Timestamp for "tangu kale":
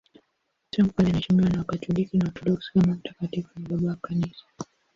0.69-1.07